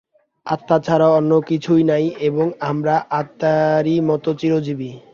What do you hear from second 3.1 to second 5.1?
আত্মারই মত চিরজীবী।